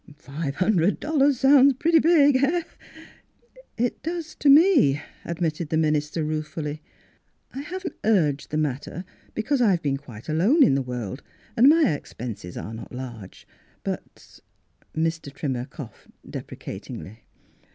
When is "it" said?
3.87-4.01